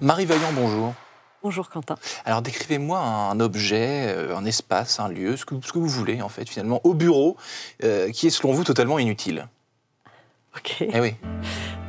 Marie 0.00 0.24
Vaillant, 0.26 0.52
bonjour. 0.52 0.94
Bonjour 1.42 1.68
Quentin. 1.68 1.96
Alors 2.24 2.40
décrivez-moi 2.40 2.98
un 2.98 3.40
objet, 3.40 4.06
euh, 4.08 4.36
un 4.36 4.44
espace, 4.44 5.00
un 5.00 5.08
lieu, 5.08 5.36
ce 5.36 5.44
que, 5.44 5.56
ce 5.60 5.72
que 5.72 5.78
vous 5.78 5.88
voulez 5.88 6.22
en 6.22 6.28
fait 6.28 6.48
finalement, 6.48 6.80
au 6.84 6.94
bureau, 6.94 7.36
euh, 7.82 8.10
qui 8.10 8.28
est 8.28 8.30
selon 8.30 8.52
vous 8.52 8.62
totalement 8.62 8.98
inutile. 8.98 9.48
Ok. 10.56 10.76
Eh 10.80 11.00
oui. 11.00 11.14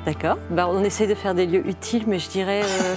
D'accord. 0.05 0.38
Bah, 0.49 0.67
on 0.67 0.84
essaie 0.84 1.07
de 1.07 1.16
faire 1.16 1.35
des 1.35 1.45
lieux 1.45 1.67
utiles, 1.67 2.05
mais 2.07 2.20
je 2.20 2.29
dirais 2.29 2.63
euh, 2.63 2.95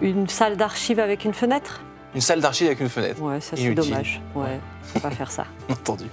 une 0.00 0.28
salle 0.28 0.56
d'archives 0.56 1.00
avec 1.00 1.24
une 1.24 1.34
fenêtre? 1.34 1.82
Une 2.14 2.20
salle 2.20 2.40
d'archives 2.40 2.66
avec 2.66 2.80
une 2.80 2.88
fenêtre. 2.88 3.20
Ouais, 3.20 3.40
ça 3.40 3.56
c'est 3.56 3.74
dommage. 3.74 4.20
Ouais, 4.34 4.58
faut 4.82 5.00
pas 5.00 5.10
faire 5.10 5.30
ça. 5.30 5.46
Entendu. 5.68 6.06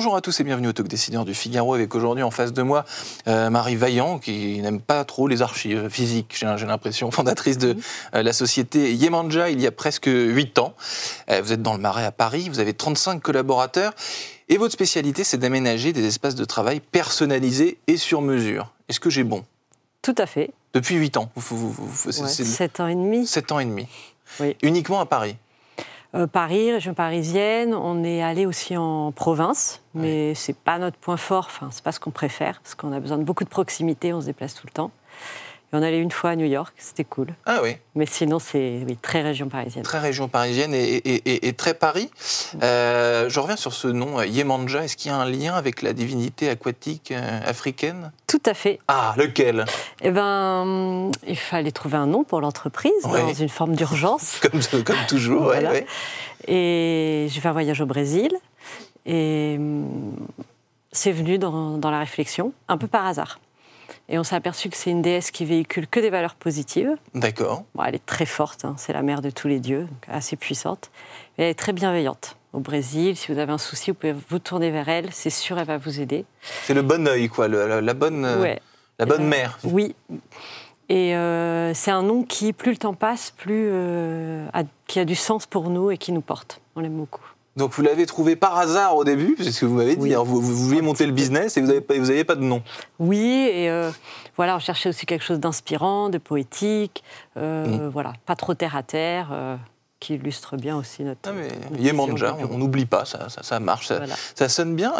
Bonjour 0.00 0.14
à 0.14 0.20
tous 0.20 0.38
et 0.38 0.44
bienvenue 0.44 0.68
au 0.68 0.72
Talk 0.72 0.86
Décideur 0.86 1.24
du 1.24 1.34
Figaro 1.34 1.74
avec 1.74 1.92
aujourd'hui 1.92 2.22
en 2.22 2.30
face 2.30 2.52
de 2.52 2.62
moi 2.62 2.84
euh, 3.26 3.50
Marie 3.50 3.74
Vaillant 3.74 4.20
qui 4.20 4.60
n'aime 4.60 4.80
pas 4.80 5.04
trop 5.04 5.26
les 5.26 5.42
archives 5.42 5.88
physiques, 5.88 6.36
j'ai 6.38 6.66
l'impression, 6.66 7.10
fondatrice 7.10 7.58
de 7.58 7.76
euh, 8.14 8.22
la 8.22 8.32
société 8.32 8.94
Yemanja 8.94 9.50
il 9.50 9.60
y 9.60 9.66
a 9.66 9.72
presque 9.72 10.06
8 10.06 10.60
ans. 10.60 10.72
Euh, 11.30 11.40
vous 11.42 11.52
êtes 11.52 11.62
dans 11.62 11.72
le 11.74 11.80
Marais 11.80 12.04
à 12.04 12.12
Paris, 12.12 12.48
vous 12.48 12.60
avez 12.60 12.74
35 12.74 13.20
collaborateurs 13.20 13.92
et 14.48 14.56
votre 14.56 14.72
spécialité 14.72 15.24
c'est 15.24 15.36
d'aménager 15.38 15.92
des 15.92 16.06
espaces 16.06 16.36
de 16.36 16.44
travail 16.44 16.78
personnalisés 16.78 17.78
et 17.88 17.96
sur 17.96 18.22
mesure. 18.22 18.72
Est-ce 18.88 19.00
que 19.00 19.10
j'ai 19.10 19.24
bon? 19.24 19.44
Tout 20.02 20.14
à 20.16 20.26
fait. 20.26 20.52
Depuis 20.74 20.94
8 20.94 21.16
ans, 21.16 21.28
vous, 21.34 21.56
vous- 21.56 21.72
vous- 21.72 21.86
vous- 21.88 22.12
c'est- 22.12 22.22
Ouais, 22.22 22.28
c'est 22.28 22.44
Sept 22.44 22.78
ans 22.78 22.86
et 22.86 22.94
demi. 22.94 23.26
7 23.26 23.50
ans 23.50 23.58
et 23.58 23.64
demi. 23.64 23.88
Oui. 24.38 24.56
Uniquement 24.62 25.00
à 25.00 25.06
Paris? 25.06 25.34
Euh, 26.14 26.26
Paris, 26.26 26.72
région 26.72 26.94
parisienne. 26.94 27.74
On 27.74 28.02
est 28.02 28.22
allé 28.22 28.46
aussi 28.46 28.76
en 28.76 29.12
province, 29.12 29.82
mais 29.94 30.34
c'est 30.34 30.56
pas 30.56 30.78
notre 30.78 30.96
point 30.96 31.18
fort. 31.18 31.46
Enfin, 31.46 31.68
c'est 31.70 31.84
pas 31.84 31.92
ce 31.92 32.00
qu'on 32.00 32.10
préfère, 32.10 32.60
parce 32.60 32.74
qu'on 32.74 32.92
a 32.92 33.00
besoin 33.00 33.18
de 33.18 33.24
beaucoup 33.24 33.44
de 33.44 33.48
proximité. 33.48 34.12
On 34.12 34.20
se 34.20 34.26
déplace 34.26 34.54
tout 34.54 34.66
le 34.66 34.72
temps. 34.72 34.90
Et 35.70 35.76
on 35.76 35.82
allait 35.82 35.98
une 36.00 36.10
fois 36.10 36.30
à 36.30 36.36
New 36.36 36.46
York, 36.46 36.72
c'était 36.78 37.04
cool. 37.04 37.28
Ah 37.44 37.60
oui, 37.62 37.76
Mais 37.94 38.06
sinon, 38.06 38.38
c'est 38.38 38.80
oui, 38.86 38.96
très 39.02 39.20
région 39.20 39.48
parisienne. 39.50 39.84
très 39.84 39.98
région 39.98 40.26
parisienne 40.26 40.72
et, 40.72 40.78
et- 40.96 41.30
et- 41.30 41.48
et 41.48 41.52
très 41.52 41.74
Paris. 41.74 42.10
Euh, 42.62 43.28
je 43.28 43.38
reviens 43.38 43.56
sur 43.56 43.74
ce 43.74 43.86
nom, 43.88 44.18
euh, 44.18 44.24
Yemanja. 44.26 44.84
Est-ce 44.84 44.96
qu'il 44.96 45.10
y 45.10 45.14
a 45.14 45.18
un 45.18 45.28
lien 45.28 45.54
avec 45.54 45.82
la 45.82 45.92
divinité 45.92 46.48
aquatique 46.48 47.12
euh, 47.12 47.40
africaine? 47.46 48.12
Tout 48.26 48.40
à 48.46 48.54
fait. 48.54 48.78
Ah, 48.88 49.12
lequel? 49.18 49.66
Eh 50.00 50.08
hum, 50.08 51.10
il 51.26 51.36
fallait 51.36 51.70
trouver 51.72 51.98
un 51.98 52.06
nom 52.06 52.24
pour 52.24 52.40
l'entreprise 52.40 52.92
dans 53.04 53.34
une 53.34 53.48
forme 53.50 53.74
d'urgence. 53.76 54.40
comme, 54.72 54.82
comme 54.84 54.96
toujours, 55.06 55.42
Voilà. 55.42 55.70
ouais. 55.72 55.86
Et 56.46 57.26
j'ai 57.28 57.40
fait 57.42 57.48
un 57.48 57.52
voyage 57.52 57.80
au 57.82 57.86
Brésil. 57.86 58.30
Et 59.04 59.56
hum, 59.58 60.16
c'est 60.92 61.12
venu 61.12 61.36
dans, 61.36 61.76
dans 61.76 61.90
la 61.90 61.98
réflexion, 61.98 62.54
un 62.68 62.78
peu 62.78 62.86
par 62.86 63.04
hasard. 63.06 63.38
Et 64.08 64.18
on 64.18 64.24
s'est 64.24 64.36
aperçu 64.36 64.68
que 64.70 64.76
c'est 64.76 64.90
une 64.90 65.02
déesse 65.02 65.30
qui 65.30 65.44
véhicule 65.44 65.86
que 65.86 66.00
des 66.00 66.10
valeurs 66.10 66.34
positives. 66.34 66.90
D'accord. 67.14 67.64
Bon, 67.74 67.82
elle 67.84 67.94
est 67.94 68.04
très 68.06 68.26
forte, 68.26 68.64
hein, 68.64 68.74
c'est 68.78 68.92
la 68.92 69.02
mère 69.02 69.20
de 69.22 69.30
tous 69.30 69.48
les 69.48 69.60
dieux, 69.60 69.80
donc 69.82 70.04
assez 70.08 70.36
puissante. 70.36 70.90
Et 71.38 71.42
elle 71.42 71.48
est 71.50 71.54
très 71.58 71.72
bienveillante. 71.72 72.36
Au 72.52 72.60
Brésil, 72.60 73.16
si 73.16 73.30
vous 73.32 73.38
avez 73.38 73.52
un 73.52 73.58
souci, 73.58 73.90
vous 73.90 73.96
pouvez 73.96 74.14
vous 74.30 74.38
tourner 74.38 74.70
vers 74.70 74.88
elle. 74.88 75.12
C'est 75.12 75.30
sûr, 75.30 75.58
elle 75.58 75.66
va 75.66 75.76
vous 75.78 76.00
aider. 76.00 76.24
C'est 76.64 76.74
le 76.74 76.82
bon 76.82 77.06
œil, 77.06 77.28
quoi, 77.28 77.46
le- 77.48 77.66
la, 77.68 77.80
la 77.80 77.94
bonne, 77.94 78.24
euh, 78.24 78.40
Ouais. 78.40 78.60
la 78.98 79.04
bonne 79.06 79.22
Euh, 79.24 79.28
mère. 79.28 79.58
Oui. 79.64 79.94
Et 80.88 81.14
euh, 81.14 81.74
c'est 81.74 81.90
un 81.90 82.02
nom 82.02 82.22
qui, 82.22 82.54
plus 82.54 82.70
le 82.72 82.78
temps 82.78 82.94
passe, 82.94 83.30
plus 83.36 83.68
euh, 83.70 84.46
a- 84.54 84.62
qui 84.86 84.98
a 84.98 85.04
du 85.04 85.14
sens 85.14 85.44
pour 85.44 85.68
nous 85.68 85.90
et 85.90 85.98
qui 85.98 86.12
nous 86.12 86.22
porte. 86.22 86.62
On 86.76 86.80
l'aime 86.80 86.96
beaucoup. 86.96 87.20
Donc 87.58 87.72
vous 87.72 87.82
l'avez 87.82 88.06
trouvé 88.06 88.36
par 88.36 88.56
hasard 88.56 88.96
au 88.96 89.04
début, 89.04 89.36
c'est 89.38 89.50
ce 89.50 89.60
que 89.60 89.66
vous 89.66 89.74
m'avez 89.74 89.96
dit. 89.96 90.02
Oui. 90.02 90.12
Alors, 90.12 90.24
vous, 90.24 90.40
vous 90.40 90.54
vouliez 90.54 90.80
monter 90.80 91.04
le 91.04 91.12
business 91.12 91.56
et 91.56 91.60
vous 91.60 91.66
n'avez 91.66 91.80
pas, 91.80 91.98
vous 91.98 92.08
aviez 92.08 92.24
pas 92.24 92.36
de 92.36 92.42
nom. 92.42 92.62
Oui, 93.00 93.50
et 93.52 93.68
euh, 93.68 93.90
voilà, 94.36 94.56
on 94.56 94.60
cherchait 94.60 94.88
aussi 94.88 95.06
quelque 95.06 95.24
chose 95.24 95.40
d'inspirant, 95.40 96.08
de 96.08 96.18
poétique, 96.18 97.02
euh, 97.36 97.90
voilà, 97.92 98.12
pas 98.26 98.36
trop 98.36 98.54
terre 98.54 98.76
à 98.76 98.84
terre, 98.84 99.30
euh, 99.32 99.56
qui 99.98 100.14
illustre 100.14 100.56
bien 100.56 100.76
aussi 100.76 101.02
notre. 101.02 101.18
Ah, 101.24 101.32
mais 101.32 101.48
notre 101.70 101.82
Yemanja, 101.82 102.36
on 102.48 102.58
n'oublie 102.58 102.86
pas, 102.86 103.04
ça, 103.04 103.28
ça, 103.28 103.42
ça 103.42 103.58
marche, 103.58 103.88
ça, 103.88 103.96
Voilà. 103.98 104.14
ça 104.36 104.48
sonne 104.48 104.76
bien. 104.76 104.92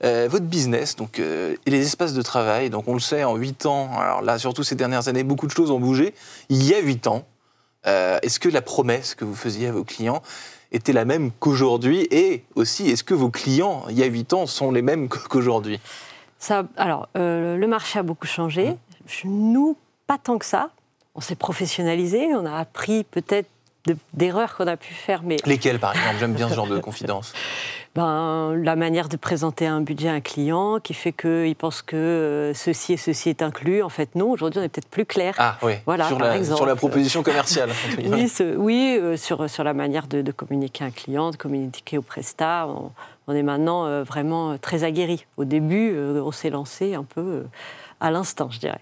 Votre 0.00 0.46
business, 0.46 0.94
donc, 0.94 1.18
et 1.18 1.58
les 1.66 1.82
espaces 1.84 2.14
de 2.14 2.22
travail, 2.22 2.70
donc 2.70 2.86
on 2.86 2.94
le 2.94 3.00
sait, 3.00 3.24
en 3.24 3.34
8 3.34 3.66
ans, 3.66 3.90
alors 3.98 4.22
là, 4.22 4.38
surtout 4.38 4.62
ces 4.62 4.76
dernières 4.76 5.08
années, 5.08 5.24
beaucoup 5.24 5.48
de 5.48 5.52
choses 5.52 5.72
ont 5.72 5.80
bougé. 5.80 6.14
Il 6.48 6.62
y 6.62 6.74
a 6.74 6.78
8 6.78 7.08
ans, 7.08 7.24
est-ce 7.84 8.38
que 8.38 8.48
la 8.48 8.62
promesse 8.62 9.16
que 9.16 9.24
vous 9.24 9.34
faisiez 9.34 9.66
à 9.66 9.72
vos 9.72 9.82
clients 9.82 10.22
était 10.72 10.92
la 10.92 11.04
même 11.04 11.30
qu'aujourd'hui 11.38 12.06
Et 12.10 12.44
aussi, 12.54 12.90
est-ce 12.90 13.04
que 13.04 13.14
vos 13.14 13.30
clients, 13.30 13.84
il 13.90 13.98
y 13.98 14.02
a 14.02 14.06
8 14.06 14.32
ans, 14.32 14.46
sont 14.46 14.70
les 14.70 14.82
mêmes 14.82 15.08
qu'aujourd'hui? 15.08 15.80
Ça, 16.38 16.64
alors, 16.76 17.08
euh, 17.16 17.56
le 17.56 17.66
marché 17.66 17.98
a 17.98 18.02
beaucoup 18.02 18.26
changé. 18.26 18.74
Nous, 19.24 19.76
pas 20.06 20.18
tant 20.18 20.38
que 20.38 20.44
ça. 20.44 20.70
On 21.14 21.20
s'est 21.20 21.34
professionnalisé, 21.34 22.28
on 22.34 22.46
a 22.46 22.56
appris 22.58 23.02
peut-être 23.04 23.48
de- 23.86 23.96
d'erreurs 24.12 24.56
qu'on 24.56 24.66
a 24.66 24.76
pu 24.76 24.92
faire, 24.94 25.22
mais 25.24 25.38
Lesquels, 25.46 25.80
par 25.80 25.96
exemple? 25.96 26.16
J'aime 26.20 26.34
bien 26.34 26.48
ce 26.48 26.54
genre 26.54 26.66
de 26.68 26.78
confidence. 26.78 27.32
ben, 27.98 28.54
la 28.62 28.76
manière 28.76 29.08
de 29.08 29.16
présenter 29.16 29.66
un 29.66 29.80
budget 29.80 30.08
à 30.08 30.12
un 30.12 30.20
client 30.20 30.78
qui 30.80 30.94
fait 30.94 31.12
qu'il 31.12 31.56
pense 31.56 31.82
que 31.82 31.96
euh, 31.96 32.54
ceci 32.54 32.92
et 32.92 32.96
ceci 32.96 33.28
est 33.28 33.42
inclus. 33.42 33.82
En 33.82 33.88
fait, 33.88 34.14
non. 34.14 34.30
Aujourd'hui, 34.30 34.60
on 34.60 34.62
est 34.62 34.68
peut-être 34.68 34.88
plus 34.88 35.04
clair. 35.04 35.34
Ah 35.38 35.56
oui, 35.62 35.72
Voilà, 35.84 36.06
sur, 36.06 36.16
par 36.18 36.28
la, 36.28 36.36
exemple. 36.36 36.58
sur 36.58 36.66
la 36.66 36.76
proposition 36.76 37.24
commerciale. 37.24 37.70
Oui, 38.06 38.28
ce- 38.28 38.56
oui 38.56 38.96
euh, 39.00 39.16
sur, 39.16 39.50
sur 39.50 39.64
la 39.64 39.74
manière 39.74 40.06
de, 40.06 40.22
de 40.22 40.30
communiquer 40.30 40.84
à 40.84 40.86
un 40.86 40.90
client, 40.92 41.32
de 41.32 41.36
communiquer 41.36 41.98
au 41.98 42.02
prestat. 42.02 42.68
On, 42.68 42.92
on 43.26 43.32
est 43.34 43.42
maintenant 43.42 43.86
euh, 43.86 44.04
vraiment 44.04 44.56
très 44.58 44.84
aguerri. 44.84 45.26
Au 45.36 45.44
début, 45.44 45.90
euh, 45.94 46.22
on 46.24 46.30
s'est 46.30 46.50
lancé 46.50 46.94
un 46.94 47.02
peu 47.04 47.46
à 48.00 48.12
l'instant, 48.12 48.48
je 48.48 48.60
dirais. 48.60 48.80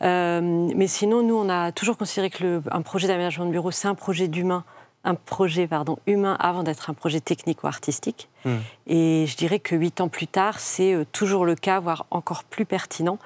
Mais 0.00 0.86
sinon, 0.88 1.22
nous, 1.22 1.36
on 1.36 1.48
a 1.48 1.70
toujours 1.70 1.96
considéré 1.96 2.28
que 2.28 2.42
le- 2.42 2.62
un 2.72 2.82
projet 2.82 3.06
d'aménagement 3.06 3.46
de 3.46 3.52
bureau, 3.52 3.70
c'est 3.70 3.86
un 3.86 3.94
projet 3.94 4.26
d'humain, 4.26 4.64
un 5.08 5.14
projet 5.14 5.66
pardon, 5.66 5.98
humain 6.06 6.36
avant 6.38 6.62
d'être 6.62 6.90
un 6.90 6.94
projet 6.94 7.20
technique 7.20 7.64
ou 7.64 7.66
artistique. 7.66 8.28
Hmm. 8.44 8.58
Et 8.86 9.24
je 9.26 9.36
dirais 9.36 9.58
que 9.58 9.74
huit 9.74 10.00
ans 10.00 10.08
plus 10.08 10.26
tard, 10.26 10.60
c'est 10.60 10.92
euh, 10.94 11.04
toujours 11.10 11.46
le 11.46 11.54
cas, 11.54 11.80
voire 11.80 12.06
encore 12.10 12.44
plus 12.44 12.66
pertinent, 12.66 13.18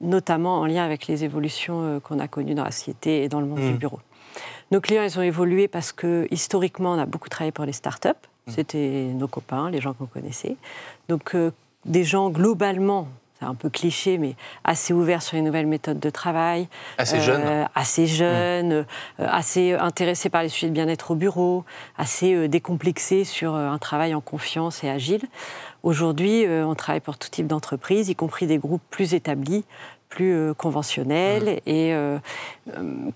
notamment 0.00 0.60
en 0.60 0.66
lien 0.66 0.84
avec 0.84 1.06
les 1.06 1.24
évolutions 1.24 1.82
euh, 1.82 2.00
qu'on 2.00 2.18
a 2.18 2.28
connues 2.28 2.54
dans 2.54 2.64
la 2.64 2.70
société 2.70 3.24
et 3.24 3.28
dans 3.28 3.40
le 3.40 3.46
monde 3.46 3.60
Hmm. 3.60 3.72
du 3.72 3.78
bureau. 3.78 4.00
Nos 4.70 4.80
clients, 4.80 5.02
ils 5.02 5.18
ont 5.18 5.22
évolué 5.22 5.66
parce 5.66 5.92
que 5.92 6.28
historiquement, 6.30 6.92
on 6.92 6.98
a 6.98 7.06
beaucoup 7.06 7.30
travaillé 7.30 7.52
pour 7.52 7.64
les 7.64 7.72
startups. 7.72 8.08
Hmm. 8.46 8.52
C'était 8.54 9.10
nos 9.14 9.28
copains, 9.28 9.70
les 9.70 9.80
gens 9.80 9.94
qu'on 9.94 10.06
connaissait. 10.06 10.56
Donc, 11.08 11.34
euh, 11.34 11.50
des 11.86 12.04
gens 12.04 12.28
globalement, 12.28 13.08
c'est 13.38 13.46
un 13.46 13.54
peu 13.54 13.68
cliché, 13.70 14.18
mais 14.18 14.34
assez 14.64 14.92
ouverts 14.92 15.22
sur 15.22 15.36
les 15.36 15.42
nouvelles 15.42 15.66
méthodes 15.66 16.00
de 16.00 16.10
travail. 16.10 16.68
Assez 16.96 17.18
Euh, 17.18 17.20
jeune. 17.20 17.68
Assez 17.74 18.06
jeunes, 18.06 18.72
euh, 18.72 18.84
assez 19.18 19.74
intéressés 19.74 20.28
par 20.28 20.42
les 20.42 20.48
sujets 20.48 20.68
de 20.68 20.72
bien-être 20.72 21.12
au 21.12 21.14
bureau, 21.14 21.64
assez 21.96 22.34
euh, 22.34 22.48
décomplexés 22.48 23.24
sur 23.24 23.54
euh, 23.54 23.68
un 23.68 23.78
travail 23.78 24.14
en 24.14 24.20
confiance 24.20 24.82
et 24.82 24.88
agile. 24.90 25.22
Aujourd'hui, 25.82 26.44
euh, 26.44 26.66
on 26.66 26.74
travaille 26.74 27.00
pour 27.00 27.16
tout 27.18 27.28
type 27.28 27.46
d'entreprise, 27.46 28.08
y 28.08 28.14
compris 28.14 28.46
des 28.46 28.58
groupes 28.58 28.82
plus 28.90 29.14
établis, 29.14 29.64
plus 30.08 30.32
euh, 30.34 30.54
conventionnels 30.54 31.60
et 31.66 31.92
euh, 31.92 32.18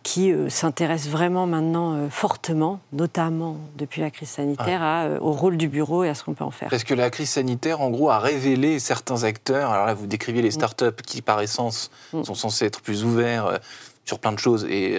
qui 0.02 0.32
s'intéressent 0.48 1.10
vraiment 1.10 1.46
maintenant 1.46 1.94
euh, 1.94 2.08
fortement, 2.10 2.80
notamment 2.92 3.56
depuis 3.76 4.00
la 4.02 4.10
crise 4.10 4.28
sanitaire, 4.28 4.82
à, 4.82 5.04
euh, 5.04 5.18
au 5.20 5.32
rôle 5.32 5.56
du 5.56 5.68
bureau 5.68 6.04
et 6.04 6.08
à 6.10 6.14
ce 6.14 6.22
qu'on 6.22 6.34
peut 6.34 6.44
en 6.44 6.50
faire. 6.50 6.68
Parce 6.68 6.84
que 6.84 6.94
la 6.94 7.08
crise 7.10 7.30
sanitaire, 7.30 7.80
en 7.80 7.90
gros, 7.90 8.10
a 8.10 8.18
révélé 8.18 8.78
certains 8.78 9.24
acteurs. 9.24 9.70
Alors 9.70 9.86
là, 9.86 9.94
vous 9.94 10.06
décriviez 10.06 10.42
les 10.42 10.50
startups 10.50 11.02
qui, 11.06 11.22
par 11.22 11.40
essence, 11.40 11.90
Mm. 12.12 12.24
sont 12.24 12.34
censés 12.34 12.66
être 12.66 12.82
plus 12.82 13.04
ouverts 13.04 13.58
sur 14.04 14.18
plein 14.18 14.32
de 14.32 14.38
choses, 14.38 14.64
et 14.68 14.96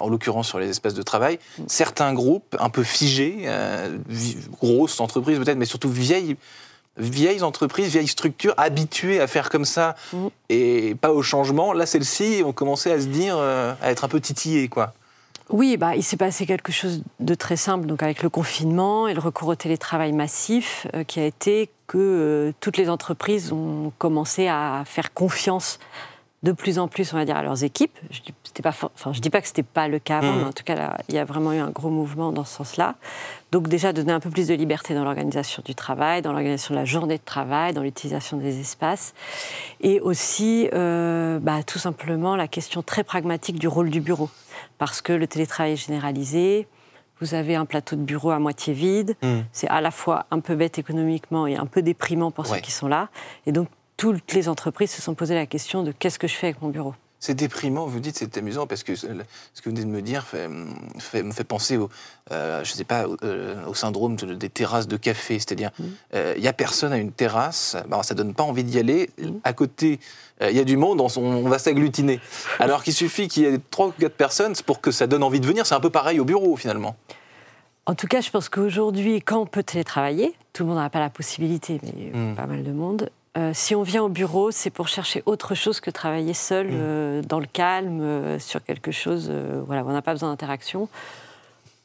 en 0.00 0.08
l'occurrence 0.08 0.48
sur 0.48 0.58
les 0.58 0.68
espaces 0.68 0.94
de 0.94 1.02
travail. 1.02 1.38
Mm. 1.58 1.62
Certains 1.66 2.12
groupes 2.12 2.56
un 2.58 2.68
peu 2.68 2.82
figés, 2.82 3.44
euh, 3.46 3.98
grosses 4.60 5.00
entreprises 5.00 5.38
peut-être, 5.38 5.58
mais 5.58 5.64
surtout 5.64 5.88
vieilles, 5.88 6.36
vieilles 6.98 7.42
entreprises, 7.42 7.88
vieilles 7.88 8.08
structures 8.08 8.54
habituées 8.56 9.20
à 9.20 9.26
faire 9.26 9.48
comme 9.48 9.64
ça 9.64 9.94
Mm. 10.12 10.26
et 10.50 10.94
pas 11.00 11.12
au 11.12 11.22
changement. 11.22 11.72
Là, 11.72 11.86
celles-ci 11.86 12.42
ont 12.44 12.52
commencé 12.52 12.90
à 12.90 13.00
se 13.00 13.06
dire, 13.06 13.36
euh, 13.38 13.72
à 13.80 13.90
être 13.90 14.04
un 14.04 14.08
peu 14.08 14.20
titillées, 14.20 14.68
quoi. 14.68 14.92
Oui, 15.50 15.76
bah, 15.76 15.96
il 15.96 16.02
s'est 16.02 16.16
passé 16.16 16.46
quelque 16.46 16.72
chose 16.72 17.02
de 17.20 17.34
très 17.34 17.56
simple 17.56 17.86
donc 17.86 18.02
avec 18.02 18.22
le 18.22 18.30
confinement 18.30 19.06
et 19.06 19.12
le 19.12 19.20
recours 19.20 19.48
au 19.48 19.54
télétravail 19.54 20.12
massif 20.12 20.86
euh, 20.94 21.04
qui 21.04 21.20
a 21.20 21.26
été 21.26 21.68
que 21.86 21.98
euh, 21.98 22.52
toutes 22.60 22.78
les 22.78 22.88
entreprises 22.88 23.52
ont 23.52 23.92
commencé 23.98 24.48
à 24.48 24.82
faire 24.86 25.12
confiance 25.12 25.78
de 26.42 26.52
plus 26.52 26.78
en 26.78 26.88
plus, 26.88 27.12
on 27.12 27.16
va 27.16 27.24
dire, 27.24 27.36
à 27.36 27.42
leurs 27.42 27.62
équipes. 27.62 27.96
Je 28.10 28.20
ne 28.20 28.62
pas, 28.62 28.70
enfin, 28.70 29.12
je 29.12 29.20
dis 29.20 29.30
pas 29.30 29.40
que 29.40 29.46
ce 29.46 29.52
n'était 29.52 29.62
pas 29.62 29.86
le 29.86 29.98
cas 30.00 30.18
avant, 30.18 30.32
mmh. 30.32 30.38
mais 30.38 30.44
en 30.44 30.52
tout 30.52 30.64
cas, 30.64 30.96
il 31.08 31.14
y 31.14 31.18
a 31.18 31.24
vraiment 31.24 31.52
eu 31.52 31.58
un 31.58 31.70
gros 31.70 31.90
mouvement 31.90 32.32
dans 32.32 32.44
ce 32.44 32.56
sens-là. 32.56 32.96
Donc 33.52 33.68
déjà, 33.68 33.92
donner 33.92 34.12
un 34.12 34.18
peu 34.18 34.30
plus 34.30 34.48
de 34.48 34.54
liberté 34.54 34.94
dans 34.94 35.04
l'organisation 35.04 35.62
du 35.64 35.74
travail, 35.74 36.20
dans 36.20 36.32
l'organisation 36.32 36.74
de 36.74 36.80
la 36.80 36.84
journée 36.84 37.18
de 37.18 37.24
travail, 37.24 37.74
dans 37.74 37.82
l'utilisation 37.82 38.38
des 38.38 38.60
espaces. 38.60 39.14
Et 39.80 40.00
aussi, 40.00 40.68
euh, 40.72 41.38
bah, 41.38 41.62
tout 41.62 41.78
simplement, 41.78 42.34
la 42.34 42.48
question 42.48 42.82
très 42.82 43.04
pragmatique 43.04 43.58
du 43.58 43.68
rôle 43.68 43.90
du 43.90 44.00
bureau. 44.00 44.28
Parce 44.78 45.00
que 45.00 45.12
le 45.12 45.28
télétravail 45.28 45.74
est 45.74 45.76
généralisé, 45.76 46.66
vous 47.20 47.34
avez 47.34 47.54
un 47.54 47.66
plateau 47.66 47.94
de 47.94 48.02
bureau 48.02 48.30
à 48.30 48.40
moitié 48.40 48.74
vide. 48.74 49.14
Mmh. 49.22 49.28
C'est 49.52 49.68
à 49.68 49.80
la 49.80 49.92
fois 49.92 50.26
un 50.32 50.40
peu 50.40 50.56
bête 50.56 50.78
économiquement 50.78 51.46
et 51.46 51.56
un 51.56 51.66
peu 51.66 51.80
déprimant 51.82 52.32
pour 52.32 52.46
ceux 52.46 52.58
qui 52.58 52.72
sont 52.72 52.88
là. 52.88 53.10
Et 53.46 53.52
donc, 53.52 53.68
toutes 54.02 54.32
les 54.32 54.48
entreprises 54.48 54.90
se 54.90 55.00
sont 55.00 55.14
posé 55.14 55.36
la 55.36 55.46
question 55.46 55.84
de 55.84 55.92
qu'est-ce 55.92 56.18
que 56.18 56.26
je 56.26 56.34
fais 56.34 56.48
avec 56.48 56.60
mon 56.60 56.70
bureau. 56.70 56.92
C'est 57.20 57.34
déprimant, 57.34 57.86
vous 57.86 58.00
dites, 58.00 58.16
c'est 58.18 58.36
amusant 58.36 58.66
parce 58.66 58.82
que 58.82 58.96
ce 58.96 59.06
que 59.06 59.12
vous 59.68 59.76
venez 59.76 59.84
de 59.84 59.90
me 59.90 60.02
dire 60.02 60.26
fait, 60.26 60.48
me 60.48 61.30
fait 61.30 61.44
penser 61.44 61.76
au, 61.76 61.88
euh, 62.32 62.64
je 62.64 62.72
sais 62.72 62.82
pas, 62.82 63.04
euh, 63.22 63.64
au 63.64 63.74
syndrome 63.74 64.16
des 64.16 64.48
terrasses 64.48 64.88
de 64.88 64.96
café. 64.96 65.38
C'est-à-dire, 65.38 65.70
mmh. 65.78 65.84
euh, 66.14 66.34
il 66.36 66.42
n'y 66.42 66.48
a 66.48 66.52
personne 66.52 66.92
à 66.92 66.96
une 66.96 67.12
terrasse, 67.12 67.76
ben, 67.86 68.02
ça 68.02 68.16
donne 68.16 68.34
pas 68.34 68.42
envie 68.42 68.64
d'y 68.64 68.76
aller. 68.80 69.08
Mmh. 69.18 69.28
À 69.44 69.52
côté, 69.52 70.00
il 70.40 70.56
y 70.56 70.58
a 70.58 70.64
du 70.64 70.76
monde, 70.76 71.00
on, 71.00 71.06
on 71.16 71.48
va 71.48 71.60
s'agglutiner. 71.60 72.18
Alors 72.58 72.82
qu'il 72.82 72.94
suffit 72.94 73.28
qu'il 73.28 73.44
y 73.44 73.46
ait 73.46 73.60
trois 73.70 73.86
ou 73.86 73.92
quatre 73.92 74.16
personnes 74.16 74.56
pour 74.66 74.80
que 74.80 74.90
ça 74.90 75.06
donne 75.06 75.22
envie 75.22 75.38
de 75.38 75.46
venir. 75.46 75.64
C'est 75.64 75.76
un 75.76 75.80
peu 75.80 75.90
pareil 75.90 76.18
au 76.18 76.24
bureau 76.24 76.56
finalement. 76.56 76.96
En 77.86 77.94
tout 77.94 78.08
cas, 78.08 78.20
je 78.20 78.30
pense 78.30 78.48
qu'aujourd'hui, 78.48 79.22
quand 79.22 79.38
on 79.38 79.46
peut 79.46 79.62
télétravailler, 79.62 80.34
tout 80.52 80.64
le 80.64 80.70
monde 80.70 80.78
n'a 80.78 80.90
pas 80.90 80.98
la 80.98 81.10
possibilité, 81.10 81.80
mais 81.84 82.10
mmh. 82.12 82.34
pas 82.34 82.46
mal 82.46 82.64
de 82.64 82.72
monde, 82.72 83.08
euh, 83.38 83.52
si 83.54 83.74
on 83.74 83.82
vient 83.82 84.02
au 84.02 84.10
bureau, 84.10 84.50
c'est 84.50 84.68
pour 84.68 84.88
chercher 84.88 85.22
autre 85.24 85.54
chose 85.54 85.80
que 85.80 85.90
travailler 85.90 86.34
seul, 86.34 86.66
mm. 86.66 86.74
euh, 86.74 87.22
dans 87.22 87.40
le 87.40 87.46
calme, 87.46 88.00
euh, 88.02 88.38
sur 88.38 88.62
quelque 88.62 88.90
chose. 88.90 89.32
voilà, 89.66 89.84
on 89.86 89.92
n'a 89.92 90.02
pas 90.02 90.12
besoin 90.12 90.28
d'interaction. 90.28 90.88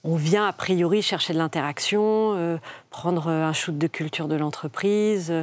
On 0.03 0.15
vient 0.15 0.47
a 0.47 0.53
priori 0.53 1.01
chercher 1.01 1.33
de 1.33 1.37
l'interaction, 1.37 2.59
prendre 2.91 3.27
un 3.27 3.51
shoot 3.51 3.77
de 3.77 3.87
culture 3.87 4.29
de 4.29 4.35
l'entreprise, 4.35 5.33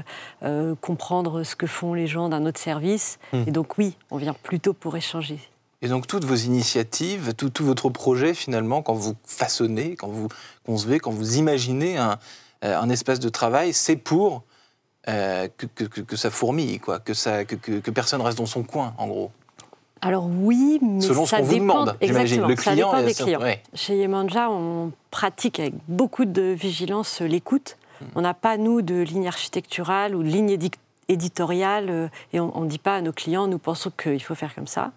comprendre 0.80 1.42
ce 1.42 1.54
que 1.54 1.66
font 1.66 1.92
les 1.92 2.06
gens 2.06 2.30
d'un 2.30 2.46
autre 2.46 2.60
service. 2.60 3.18
Mm. 3.32 3.42
Et 3.46 3.50
donc 3.50 3.76
oui, 3.76 3.96
on 4.10 4.16
vient 4.16 4.32
plutôt 4.32 4.72
pour 4.72 4.96
échanger. 4.96 5.38
Et 5.82 5.88
donc 5.88 6.06
toutes 6.06 6.24
vos 6.24 6.36
initiatives, 6.36 7.34
tout, 7.34 7.52
votre 7.64 7.90
projet 7.90 8.32
finalement, 8.32 8.80
quand 8.80 8.94
vous 8.94 9.16
façonnez, 9.26 9.96
quand 9.96 10.08
vous 10.08 10.28
concevez, 10.64 10.98
quand 10.98 11.10
vous 11.10 11.36
imaginez 11.36 11.98
un, 11.98 12.18
un 12.62 12.88
espace 12.88 13.20
de 13.20 13.28
travail, 13.28 13.74
c'est 13.74 13.96
pour 13.96 14.44
euh, 15.08 15.48
que, 15.76 16.16
ça 16.16 16.30
fourmille, 16.30 16.80
quoi, 16.80 16.98
que, 16.98 17.14
ça, 17.14 17.44
que, 17.44 17.90
personne 17.90 18.20
reste 18.22 18.38
dans 18.38 18.46
son 18.46 18.62
coin, 18.62 18.94
en 18.98 19.06
gros. 19.06 19.30
Alors 20.00 20.26
oui, 20.26 20.78
mais 20.82 21.00
Selon 21.00 21.24
ça 21.24 21.38
ce 21.38 21.42
vous 21.42 21.54
demande, 21.54 21.96
j'imagine. 22.00 22.46
Le 22.46 22.54
client 22.54 22.90
ça 22.90 23.02
dépend 23.02 23.06
des 23.06 23.14
clients. 23.14 23.56
Chez 23.74 23.96
Yemanja, 23.96 24.50
on 24.50 24.92
pratique 25.10 25.60
avec 25.60 25.74
beaucoup 25.88 26.24
de 26.24 26.42
vigilance 26.42 27.20
l'écoute. 27.20 27.76
Hmm. 28.00 28.04
On 28.16 28.20
n'a 28.20 28.34
pas, 28.34 28.56
nous, 28.56 28.82
de 28.82 29.00
ligne 29.00 29.28
architecturale 29.28 30.14
ou 30.14 30.22
de 30.22 30.28
ligne 30.28 30.58
éditoriale 31.08 31.90
euh, 31.90 32.08
et 32.32 32.40
on 32.40 32.60
ne 32.60 32.68
dit 32.68 32.78
pas 32.78 32.96
à 32.96 33.00
nos 33.00 33.12
clients, 33.12 33.46
nous 33.46 33.58
pensons 33.58 33.90
qu'il 33.90 34.22
faut 34.22 34.34
faire 34.34 34.54
comme 34.54 34.66
ça. 34.66 34.92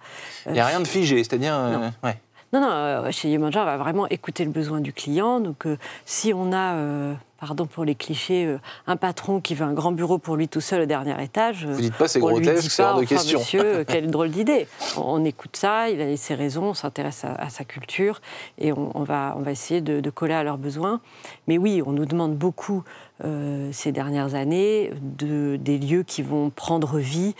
Il 0.45 0.53
n'y 0.53 0.59
a 0.59 0.65
rien 0.65 0.79
de 0.79 0.87
figé, 0.87 1.17
c'est-à-dire... 1.23 1.57
Non. 1.57 1.91
Ouais. 2.03 2.17
Non, 2.53 2.61
non, 2.61 3.11
chez 3.11 3.29
Yemanja, 3.29 3.61
on 3.61 3.65
va 3.65 3.77
vraiment 3.77 4.07
écouter 4.07 4.45
le 4.45 4.51
besoin 4.51 4.79
du 4.79 4.93
client. 4.93 5.39
Donc, 5.39 5.65
si 6.05 6.33
on 6.33 6.53
a 6.53 7.17
pardon 7.39 7.65
pour 7.65 7.85
les 7.85 7.95
clichés, 7.95 8.45
euh, 8.45 8.59
un 8.87 8.97
patron 8.97 9.39
qui 9.41 9.55
veut 9.55 9.65
un 9.65 9.73
grand 9.73 9.91
bureau 9.91 10.17
pour 10.17 10.35
lui 10.35 10.47
tout 10.47 10.61
seul 10.61 10.81
au 10.81 10.85
dernier 10.85 11.21
étage. 11.23 11.65
Vous 11.65 11.81
dites 11.81 11.95
pas 11.95 12.07
c'est 12.07 12.19
grotesque, 12.19 12.71
c'est 12.71 12.83
hors 12.83 12.99
de 12.99 13.05
question. 13.05 13.39
Monsieur, 13.39 13.61
euh, 13.63 13.83
quelle 13.87 14.09
drôle 14.09 14.29
d'idée. 14.29 14.67
On, 14.97 15.23
écoute 15.23 15.55
ça, 15.55 15.89
il 15.89 16.01
a 16.01 16.17
ses 16.17 16.35
raisons, 16.35 16.69
on 16.69 16.73
s'intéresse 16.73 17.25
à, 17.25 17.49
sa 17.49 17.63
culture 17.63 18.21
et 18.57 18.71
on, 18.73 19.03
va, 19.03 19.35
on 19.37 19.41
va 19.41 19.51
essayer 19.51 19.81
de, 19.81 20.09
coller 20.09 20.33
à 20.33 20.43
leurs 20.43 20.57
besoins. 20.57 21.01
Mais 21.47 21.57
oui, 21.57 21.81
on 21.85 21.91
nous 21.91 22.05
demande 22.05 22.35
beaucoup 22.35 22.83
euh, 23.23 23.69
ces 23.71 23.91
dernières 23.91 24.35
années 24.35 24.91
de, 25.01 25.57
des 25.57 25.77
lieux 25.77 26.03
qui 26.03 26.21
vont 26.21 26.49
prendre 26.49 26.97
vie 26.97 27.35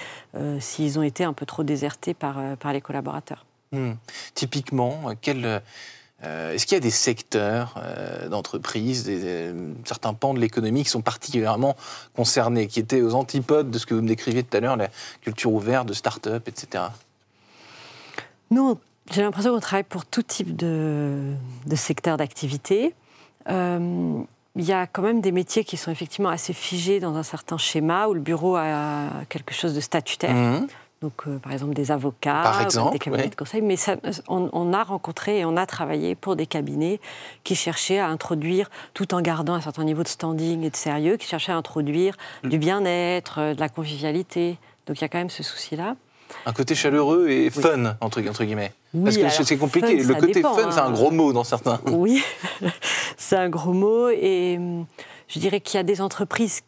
s'ils 0.60 1.00
ont 1.00 1.03
été 1.03 1.24
un 1.24 1.33
peu 1.33 1.45
trop 1.45 1.63
désertés 1.63 2.13
par, 2.13 2.38
par 2.60 2.74
les 2.74 2.81
collaborateurs. 2.81 3.45
Hmm. 3.71 3.94
Typiquement, 4.38 5.13
quel 5.19 5.62
euh, 6.24 6.54
est-ce 6.54 6.66
qu'il 6.66 6.75
y 6.75 6.78
a 6.78 6.81
des 6.81 6.89
secteurs 6.89 7.75
euh, 7.78 8.28
d'entreprise, 8.28 9.10
certains 9.86 10.13
pans 10.13 10.34
de 10.34 10.39
l'économie 10.39 10.84
qui 10.84 10.89
sont 10.89 11.01
particulièrement 11.01 11.75
concernés, 12.16 12.68
qui 12.68 12.80
étaient 12.80 13.01
aux 13.01 13.13
antipodes 13.13 13.69
de 13.69 13.78
ce 13.78 13.86
que 13.86 13.94
vous 13.94 14.01
me 14.01 14.07
décriviez 14.07 14.44
tout 14.44 14.57
à 14.57 14.60
l'heure, 14.60 14.78
la 14.78 14.89
culture 15.22 15.54
ouverte, 15.54 15.88
de 15.88 15.94
start-up, 15.94 16.48
etc. 16.48 16.86
Nous, 18.50 18.80
j'ai 19.12 19.22
l'impression 19.22 19.54
qu'on 19.54 19.60
travaille 19.60 19.84
pour 19.84 20.06
tout 20.06 20.24
type 20.24 20.56
de, 20.56 21.36
secteur 21.75 22.18
d'activité. 22.18 22.95
Euh, 23.50 24.19
il 24.56 24.66
y 24.66 24.74
a 24.74 24.88
quand 24.88 25.04
même 25.04 25.22
des 25.22 25.31
métiers 25.31 25.63
qui 25.63 25.78
sont 25.78 25.92
effectivement 25.92 26.30
assez 26.30 26.54
figés 26.54 27.00
dans 27.00 27.16
un 27.16 27.24
certain 27.24 27.60
schéma, 27.60 28.07
où 28.07 28.16
le 28.16 28.22
bureau 28.22 28.56
a 28.56 29.10
quelque 29.30 29.54
chose 29.54 29.75
de 29.75 29.81
statutaire. 29.81 30.34
Mmh. 30.34 30.68
Donc, 31.01 31.27
euh, 31.27 31.38
par 31.38 31.51
exemple, 31.53 31.75
des 31.75 31.91
avocats, 31.91 32.65
des 32.91 32.99
cabinets 32.99 33.29
de 33.29 33.35
conseil. 33.35 33.61
Mais 33.61 33.75
on, 34.27 34.73
a 34.73 34.83
rencontré 34.83 35.39
et 35.39 35.45
on 35.45 35.55
a 35.55 35.65
travaillé 35.67 36.15
pour 36.15 36.35
des 36.35 36.47
cabinets 36.47 36.99
qui 37.44 37.53
cherchaient 37.53 37.99
à 37.99 38.07
introduire, 38.07 38.69
tout 38.95 39.13
en 39.13 39.21
gardant 39.21 39.53
un 39.53 39.61
certain 39.61 39.83
niveau 39.83 40.01
de 40.01 40.07
standing 40.07 40.63
et 40.63 40.71
de 40.71 40.75
sérieux, 40.75 41.17
qui 41.17 41.27
cherchaient 41.27 41.51
à 41.51 41.55
introduire 41.55 42.15
mm. 42.44 42.49
du 42.49 42.57
bien-être, 42.57 43.39
euh, 43.39 43.53
de 43.53 43.59
la 43.59 43.69
convivialité. 43.69 44.57
Donc, 44.88 44.99
il 44.99 45.01
y 45.01 45.05
a 45.05 45.09
quand 45.09 45.19
même 45.19 45.29
ce 45.29 45.44
souci-là. 45.44 45.95
Un 46.45 46.53
côté 46.53 46.73
chaleureux 46.73 47.29
et 47.29 47.50
fun, 47.51 47.95
entre, 48.01 48.21
guillemets. 48.21 48.73
Parce 49.03 49.17
que 49.17 49.29
c'est 49.29 49.57
compliqué. 49.57 50.01
le 50.01 50.15
côté 50.15 50.41
fun, 50.41 50.71
c'est 50.71 50.79
un 50.79 50.88
hein. 50.88 50.91
gros 50.91 51.11
mot 51.11 51.31
dans 51.31 51.43
certains. 51.43 51.79
Oui, 51.85 52.23
c'est 53.17 53.38
un 53.38 53.50
gros 53.50 53.71
mot. 53.71 54.09
Et 54.09 54.57
hum, 54.57 54.85
je 55.27 55.39
dirais 55.39 55.61
qu'il 55.61 55.77
y 55.77 55.79
a 55.79 55.83
des 55.83 56.01
entreprises 56.01 56.61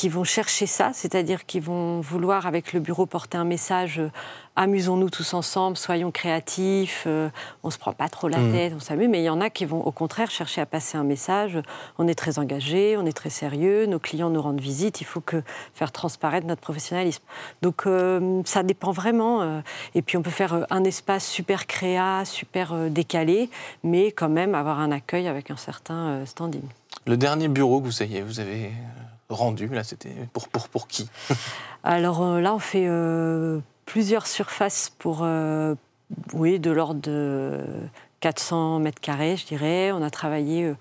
qui 0.00 0.08
vont 0.08 0.24
chercher 0.24 0.64
ça, 0.64 0.92
c'est-à-dire 0.94 1.44
qui 1.44 1.60
vont 1.60 2.00
vouloir 2.00 2.46
avec 2.46 2.72
le 2.72 2.80
bureau 2.80 3.04
porter 3.04 3.36
un 3.36 3.44
message 3.44 3.98
euh, 3.98 4.10
amusons-nous 4.56 5.10
tous 5.10 5.34
ensemble, 5.34 5.76
soyons 5.76 6.10
créatifs, 6.10 7.02
on 7.04 7.10
euh, 7.10 7.28
on 7.64 7.68
se 7.68 7.76
prend 7.76 7.92
pas 7.92 8.08
trop 8.08 8.26
la 8.26 8.38
mmh. 8.38 8.52
tête, 8.52 8.72
on 8.74 8.80
s'amuse, 8.80 9.08
mais 9.10 9.20
il 9.20 9.24
y 9.24 9.28
en 9.28 9.42
a 9.42 9.50
qui 9.50 9.66
vont 9.66 9.82
au 9.82 9.92
contraire 9.92 10.30
chercher 10.30 10.62
à 10.62 10.64
passer 10.64 10.96
un 10.96 11.04
message 11.04 11.58
on 11.98 12.08
est 12.08 12.14
très 12.14 12.38
engagé, 12.38 12.96
on 12.96 13.04
est 13.04 13.12
très 13.12 13.28
sérieux, 13.28 13.84
nos 13.84 13.98
clients 13.98 14.30
nous 14.30 14.40
rendent 14.40 14.58
visite, 14.58 15.02
il 15.02 15.04
faut 15.04 15.20
que 15.20 15.42
faire 15.74 15.92
transparaître 15.92 16.46
notre 16.46 16.62
professionnalisme. 16.62 17.22
Donc 17.60 17.82
euh, 17.84 18.40
ça 18.46 18.62
dépend 18.62 18.92
vraiment 18.92 19.60
et 19.94 20.00
puis 20.00 20.16
on 20.16 20.22
peut 20.22 20.30
faire 20.30 20.66
un 20.70 20.84
espace 20.84 21.26
super 21.26 21.66
créa, 21.66 22.24
super 22.24 22.74
décalé, 22.88 23.50
mais 23.84 24.12
quand 24.12 24.30
même 24.30 24.54
avoir 24.54 24.80
un 24.80 24.92
accueil 24.92 25.28
avec 25.28 25.50
un 25.50 25.58
certain 25.58 26.24
standing. 26.24 26.62
Le 27.06 27.18
dernier 27.18 27.48
bureau 27.48 27.82
que 27.82 27.86
vous 27.86 28.02
avez, 28.02 28.22
vous 28.22 28.40
avez 28.40 28.72
rendu 29.34 29.68
Là, 29.68 29.84
c'était 29.84 30.14
pour, 30.32 30.48
pour, 30.48 30.88
qui? 30.88 31.08
Alors 31.84 32.22
euh, 32.22 32.40
là, 32.40 32.54
on 32.54 32.58
fait 32.58 32.86
euh, 32.86 33.60
plusieurs 33.86 34.26
surfaces 34.26 34.92
pour, 34.98 35.20
euh, 35.22 35.74
oui, 36.32 36.58
de 36.58 36.70
l'ordre 36.70 37.00
de 37.00 37.60
400 38.20 38.80
mètres 38.80 39.00
carrés, 39.00 39.36
je 39.36 39.46
dirais. 39.46 39.92
On 39.92 40.02
a 40.02 40.10
travaillé. 40.10 40.74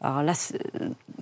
alors 0.00 0.22
là, 0.22 0.32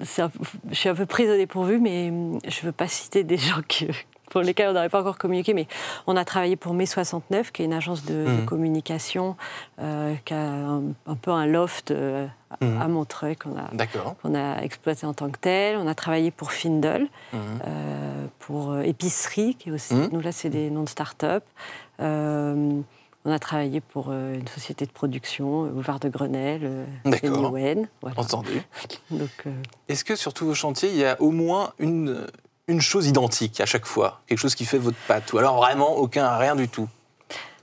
je 0.00 0.74
suis 0.74 0.88
un 0.88 0.94
peu 0.94 1.06
prise 1.06 1.30
au 1.30 1.36
dépourvu, 1.36 1.78
mais 1.78 2.08
je 2.48 2.60
ne 2.60 2.66
veux 2.66 2.72
pas 2.72 2.88
citer 2.88 3.24
des 3.24 3.36
gens 3.38 3.62
qui, 3.66 3.88
pour 4.30 4.40
lesquels 4.40 4.70
on 4.70 4.72
n'aurait 4.72 4.88
pas 4.88 5.00
encore 5.00 5.18
communiqué, 5.18 5.52
mais 5.52 5.66
on 6.06 6.16
a 6.16 6.24
travaillé 6.24 6.56
pour 6.56 6.72
Mai 6.72 6.86
69, 6.86 7.52
qui 7.52 7.62
est 7.62 7.64
une 7.66 7.74
agence 7.74 8.04
de, 8.04 8.24
mmh. 8.24 8.44
communication, 8.46 9.36
euh, 9.80 10.14
qui 10.24 10.32
a 10.32 10.40
un, 10.40 11.14
peu 11.20 11.32
un 11.32 11.46
loft 11.46 11.90
euh, 11.90 12.26
mmh. 12.60 12.80
à 12.80 12.88
Montreuil 12.88 13.36
qu'on 13.36 13.56
a, 13.56 14.38
a 14.38 14.62
exploité 14.62 15.04
en 15.04 15.12
tant 15.12 15.28
que 15.28 15.38
tel. 15.38 15.76
On 15.76 15.86
a 15.86 15.94
travaillé 15.94 16.30
pour 16.30 16.52
Findle, 16.52 17.08
mmh. 17.32 17.36
euh, 17.66 18.26
pour 18.38 18.78
Épicerie, 18.78 19.56
qui 19.56 19.68
est 19.68 19.72
aussi, 19.72 19.94
nous 19.94 20.20
là 20.20 20.32
c'est 20.32 20.50
des 20.50 20.70
noms 20.70 20.84
de 20.84 20.88
start-up. 20.88 21.44
on 21.98 22.84
a 23.26 23.38
travaillé 23.40 23.80
pour 23.80 24.12
une 24.12 24.46
société 24.46 24.86
de 24.86 24.92
production, 24.92 25.66
Boulevard 25.66 25.98
de 25.98 26.08
Grenelle, 26.08 26.86
D'accord. 27.04 27.50
Voilà. 28.00 28.16
Entendu. 28.16 28.62
Est-ce 29.88 30.04
que 30.04 30.14
sur 30.14 30.32
tous 30.32 30.46
vos 30.46 30.54
chantiers, 30.54 30.88
il 30.90 30.96
y 30.96 31.04
a 31.04 31.20
au 31.20 31.32
moins 31.32 31.72
une, 31.80 32.26
une 32.70 32.80
chose 32.80 33.06
identique 33.06 33.60
à 33.60 33.66
chaque 33.66 33.86
fois, 33.86 34.20
quelque 34.26 34.38
chose 34.38 34.54
qui 34.54 34.64
fait 34.64 34.78
votre 34.78 34.96
patte, 35.08 35.32
ou 35.32 35.38
alors 35.38 35.56
vraiment 35.56 35.96
aucun, 35.96 36.36
rien 36.36 36.56
du 36.56 36.68
tout 36.68 36.88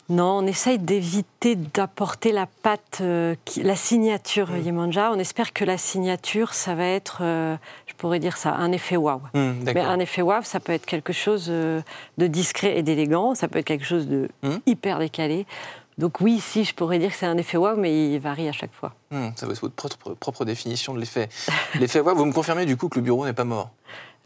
non, 0.09 0.37
on 0.37 0.47
essaye 0.47 0.79
d'éviter 0.79 1.57
d'apporter 1.57 2.31
la 2.31 2.47
patte, 2.63 2.99
euh, 3.01 3.35
la 3.57 3.75
signature 3.75 4.51
mmh. 4.51 4.61
Yemanja. 4.61 5.11
On 5.11 5.19
espère 5.19 5.51
que 5.51 5.65
la 5.65 5.77
signature, 5.77 6.53
ça 6.53 6.75
va 6.75 6.85
être, 6.85 7.19
euh, 7.21 7.57
je 7.87 7.93
pourrais 7.95 8.19
dire 8.19 8.37
ça, 8.37 8.53
un 8.53 8.71
effet 8.71 8.95
waouh. 8.95 9.19
Mmh, 9.33 9.51
Mais 9.65 9.81
un 9.81 9.99
effet 9.99 10.21
waouh, 10.21 10.43
ça 10.43 10.61
peut 10.61 10.71
être 10.71 10.85
quelque 10.85 11.11
chose 11.11 11.47
euh, 11.49 11.81
de 12.17 12.27
discret 12.27 12.77
et 12.77 12.83
d'élégant, 12.83 13.35
ça 13.35 13.49
peut 13.49 13.59
être 13.59 13.65
quelque 13.65 13.85
chose 13.85 14.07
de 14.07 14.29
mmh. 14.43 14.55
hyper 14.65 14.99
décalé. 14.99 15.45
Donc 15.97 16.21
oui, 16.21 16.39
si, 16.39 16.63
je 16.63 16.73
pourrais 16.73 16.99
dire 16.99 17.09
que 17.09 17.17
c'est 17.17 17.25
un 17.25 17.37
effet 17.37 17.57
wow, 17.57 17.75
mais 17.75 18.13
il 18.13 18.19
varie 18.19 18.47
à 18.47 18.51
chaque 18.53 18.73
fois. 18.73 18.93
Hmm, 19.11 19.29
ça 19.35 19.45
va 19.45 19.51
être 19.51 19.61
votre 19.61 19.73
propre, 19.73 20.13
propre 20.13 20.45
définition 20.45 20.93
de 20.93 20.99
l'effet. 20.99 21.27
l'effet 21.79 21.99
wow, 21.99 22.15
vous 22.15 22.25
me 22.25 22.33
confirmez 22.33 22.65
du 22.65 22.77
coup 22.77 22.87
que 22.87 22.99
le 22.99 23.03
bureau 23.03 23.25
n'est 23.25 23.33
pas 23.33 23.43
mort? 23.43 23.71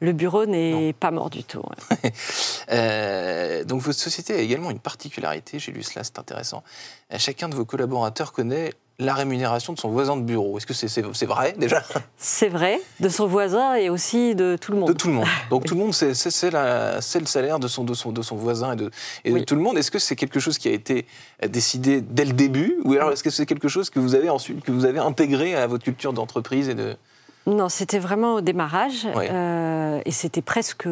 Le 0.01 0.13
bureau 0.13 0.45
n'est 0.47 0.93
pas 0.93 1.11
mort 1.11 1.29
du 1.29 1.43
tout. 1.43 1.63
euh, 2.71 3.63
donc 3.63 3.81
votre 3.81 3.99
société 3.99 4.33
a 4.33 4.39
également 4.39 4.71
une 4.71 4.79
particularité, 4.79 5.59
j'ai 5.59 5.71
lu 5.71 5.83
cela, 5.83 6.03
c'est 6.03 6.17
intéressant. 6.17 6.63
Euh, 7.13 7.17
chacun 7.19 7.47
de 7.47 7.55
vos 7.55 7.65
collaborateurs 7.65 8.33
connaît 8.33 8.73
la 8.97 9.13
rémunération 9.13 9.73
de 9.73 9.79
son 9.79 9.89
voisin 9.89 10.17
de 10.17 10.23
bureau. 10.23 10.57
Est-ce 10.57 10.65
que 10.65 10.73
c'est 10.73 11.25
vrai 11.25 11.53
déjà? 11.57 11.83
C'est 12.17 12.49
vrai, 12.49 12.79
de 12.99 13.09
son 13.09 13.25
voisin 13.25 13.75
et 13.75 13.89
aussi 13.89 14.35
de 14.35 14.57
tout 14.59 14.71
le 14.71 14.79
monde. 14.79 14.89
De 14.89 14.93
tout 14.93 15.07
le 15.07 15.13
monde. 15.13 15.27
Donc 15.49 15.65
tout 15.65 15.75
le 15.75 15.81
monde, 15.81 15.93
c'est 15.93 16.09
le 16.09 17.25
salaire 17.25 17.59
de 17.59 17.67
son, 17.67 17.83
de, 17.83 17.93
son, 17.93 18.11
de 18.11 18.21
son 18.21 18.35
voisin 18.35 18.73
et 18.73 18.75
de, 18.75 18.91
et 19.23 19.31
de 19.31 19.39
tout 19.39 19.55
le 19.55 19.61
monde. 19.61 19.77
Est-ce 19.77 19.91
que 19.91 19.99
c'est 19.99 20.15
quelque 20.15 20.39
chose 20.39 20.57
qui 20.57 20.67
a 20.67 20.71
été 20.71 21.07
décidé 21.47 22.01
dès 22.01 22.25
le 22.25 22.33
début? 22.33 22.77
Ou 22.85 22.93
alors 22.93 23.11
est-ce 23.11 23.23
que 23.23 23.31
c'est 23.31 23.47
quelque 23.47 23.67
chose 23.67 23.89
que 23.89 23.99
vous 23.99 24.13
avez 24.13 24.29
ensuite 24.29 24.63
que 24.63 24.71
vous 24.71 24.85
avez 24.85 24.99
intégré 24.99 25.55
à 25.55 25.65
votre 25.67 25.83
culture 25.83 26.13
d'entreprise 26.13 26.69
et 26.69 26.75
de... 26.75 26.95
Non, 27.47 27.69
c'était 27.69 27.99
vraiment 27.99 28.35
au 28.35 28.41
démarrage 28.41 29.07
euh, 29.15 29.99
et 30.05 30.11
c'était 30.11 30.41
presque 30.41 30.87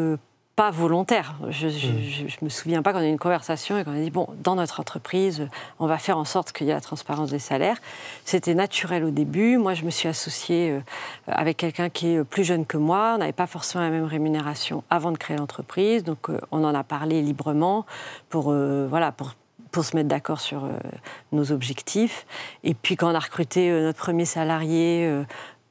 pas 0.56 0.72
volontaire. 0.72 1.36
Je 1.50 1.68
ne 1.68 1.72
hmm. 1.72 2.28
me 2.42 2.50
souviens 2.50 2.82
pas 2.82 2.92
qu'on 2.92 3.00
a 3.00 3.06
eu 3.06 3.10
une 3.10 3.20
conversation 3.20 3.78
et 3.78 3.86
qu'on 3.86 3.96
a 3.96 4.00
dit, 4.00 4.10
bon, 4.10 4.28
dans 4.44 4.56
notre 4.56 4.80
entreprise, 4.80 5.48
on 5.80 5.88
va 5.88 5.98
faire 5.98 6.18
en 6.18 6.26
sorte 6.26 6.52
qu'il 6.52 6.68
y 6.68 6.72
ait 6.72 6.74
la 6.74 6.82
transparence 6.82 7.30
des 7.30 7.40
salaires. 7.40 7.78
C'était 8.26 8.56
naturel 8.56 9.06
au 9.06 9.12
début. 9.12 9.58
Moi, 9.58 9.74
je 9.74 9.86
me 9.86 9.90
suis 9.90 10.10
associée 10.10 10.72
euh, 10.72 10.80
avec 11.28 11.56
quelqu'un 11.58 11.90
qui 11.90 12.16
est 12.16 12.24
plus 12.24 12.44
jeune 12.44 12.66
que 12.66 12.78
moi. 12.78 13.14
On 13.16 13.20
n'avait 13.20 13.32
pas 13.32 13.48
forcément 13.48 13.84
la 13.84 13.92
même 13.92 14.06
rémunération 14.06 14.84
avant 14.90 15.12
de 15.12 15.18
créer 15.18 15.38
l'entreprise. 15.38 16.04
Donc, 16.04 16.30
euh, 16.30 16.42
on 16.52 16.64
en 16.64 16.74
a 16.74 16.84
parlé 16.84 17.22
librement 17.22 17.86
pour, 18.30 18.54
voilà, 18.54 19.12
pour 19.12 19.36
pour 19.72 19.86
se 19.86 19.96
mettre 19.96 20.10
d'accord 20.10 20.42
sur 20.42 20.68
nos 21.32 21.52
objectifs. 21.52 22.26
Et 22.64 22.74
puis 22.74 22.96
quand 22.96 23.12
on 23.12 23.14
a 23.14 23.20
recruté 23.20 23.70
notre 23.70 24.00
premier 24.00 24.26
salarié, 24.26 25.24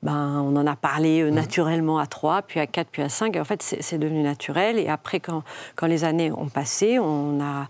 ben, 0.02 0.42
on 0.46 0.54
en 0.56 0.66
a 0.66 0.76
parlé 0.76 1.22
euh, 1.22 1.30
mmh. 1.30 1.34
naturellement 1.34 1.98
à 1.98 2.06
trois, 2.06 2.42
puis 2.42 2.60
à 2.60 2.66
quatre, 2.66 2.88
puis 2.88 3.02
à 3.02 3.08
cinq. 3.08 3.36
en 3.36 3.44
fait, 3.44 3.62
c'est 3.62 3.98
devenu 3.98 4.22
naturel. 4.22 4.78
Et 4.78 4.88
après, 4.88 5.18
quand, 5.20 5.42
quand, 5.74 5.86
les 5.86 6.04
années 6.04 6.30
ont 6.30 6.48
passé, 6.48 7.00
on 7.00 7.40
a 7.40 7.66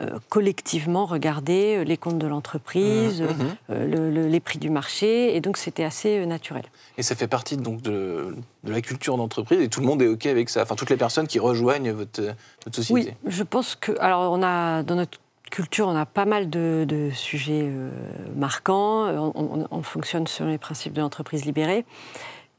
euh, 0.00 0.18
collectivement 0.28 1.06
regardé 1.06 1.76
euh, 1.76 1.84
les 1.84 1.96
comptes 1.96 2.18
de 2.18 2.26
l'entreprise, 2.26 3.22
mmh. 3.22 3.74
Mmh. 3.74 4.26
les 4.26 4.40
prix 4.40 4.58
du 4.58 4.68
marché. 4.68 5.36
Et 5.36 5.40
donc, 5.40 5.56
c'était 5.56 5.84
assez 5.84 6.26
naturel. 6.26 6.64
Et 6.98 7.04
ça 7.04 7.14
fait 7.14 7.28
partie 7.28 7.56
donc 7.56 7.82
de, 7.82 8.34
de 8.64 8.72
la 8.72 8.80
culture 8.80 9.16
d'entreprise 9.16 9.60
et 9.60 9.68
tout 9.68 9.80
le 9.80 9.86
monde 9.86 10.02
est 10.02 10.08
OK 10.08 10.26
avec 10.26 10.50
ça 10.50 10.62
Enfin, 10.62 10.74
toutes 10.74 10.90
les 10.90 10.96
personnes 10.96 11.28
qui 11.28 11.38
rejoignent 11.38 11.92
votre, 11.92 12.20
votre 12.64 12.76
société 12.76 13.14
Oui, 13.24 13.30
je 13.30 13.42
pense 13.44 13.76
que. 13.76 13.92
Alors, 14.00 14.32
on 14.32 14.42
a 14.42 14.82
dans 14.82 14.96
notre 14.96 15.18
culture, 15.50 15.88
on 15.88 15.96
a 15.96 16.06
pas 16.06 16.24
mal 16.24 16.48
de, 16.48 17.10
sujets 17.12 17.64
euh, 17.64 17.90
marquants. 18.34 19.06
On, 19.34 19.82
fonctionne 19.82 20.26
selon 20.26 20.50
les 20.50 20.58
principes 20.58 20.92
de 20.92 21.00
l'entreprise 21.00 21.44
libérée. 21.44 21.84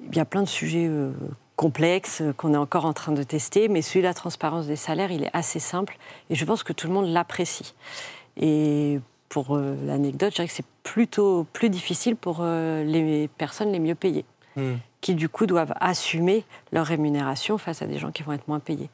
Il 0.08 0.16
y 0.16 0.20
a 0.20 0.26
plein 0.26 0.42
de 0.42 0.48
sujets 0.48 0.88
euh, 0.88 1.12
complexes 1.56 2.22
qu'on 2.38 2.54
est 2.54 2.58
encore 2.58 2.86
en 2.86 2.94
train 2.94 3.12
de 3.12 3.24
tester, 3.24 3.68
mais 3.68 3.82
celui 3.82 4.02
de 4.02 4.08
la 4.08 4.14
transparence 4.14 4.68
des 4.68 4.76
salaires, 4.76 5.12
il 5.12 5.24
est 5.24 5.30
assez 5.34 5.60
simple 5.60 5.98
et 6.30 6.36
je 6.36 6.46
pense 6.46 6.64
que 6.64 6.74
tout 6.74 6.88
le 6.88 6.94
monde 6.94 7.08
l'apprécie. 7.08 7.74
Et 8.38 9.00
pour 9.30 9.56
euh, 9.56 9.76
l'anecdote, 9.86 10.32
je 10.32 10.36
dirais 10.36 10.48
que 10.48 10.54
c'est 10.54 10.66
plutôt 10.84 11.46
plus 11.54 11.70
difficile 11.70 12.16
pour 12.16 12.44
les 12.44 13.30
personnes 13.38 13.72
les 13.72 13.80
mieux 13.80 13.96
payées. 13.96 14.26
Hmm. 14.58 14.76
qui 15.00 15.16
du 15.16 15.30
coup 15.30 15.46
doivent 15.46 15.74
assumer 15.80 16.44
leur 16.74 16.86
rémunération 16.86 17.58
face 17.58 17.82
à 17.82 17.86
des 17.86 17.98
gens 17.98 18.12
qui 18.12 18.22
vont 18.22 18.34
être 18.34 18.50
moins 18.50 18.60
payés. 18.60 18.90